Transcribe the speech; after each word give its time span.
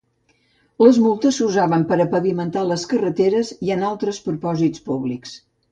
Les 0.83 0.99
multes 1.03 1.37
s'usaven 1.41 1.85
per 1.91 1.99
a 2.05 2.07
pavimentar 2.15 2.65
les 2.73 2.89
carreteres 2.95 3.55
i 3.69 3.75
en 3.79 3.89
altres 3.93 4.25
propòsits 4.31 4.89
públics. 4.91 5.43